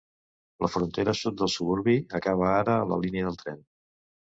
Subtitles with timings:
[0.63, 3.65] La frontera sud del suburbi acaba ara a la línia del tren.